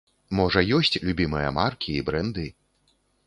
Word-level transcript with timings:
Можа, 0.37 0.61
ёсць 0.77 0.97
любімыя 1.09 1.49
маркі 1.59 1.91
і 1.97 2.01
брэнды? 2.07 2.47